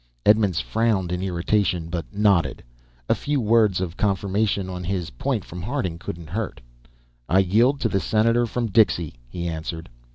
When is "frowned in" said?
0.59-1.21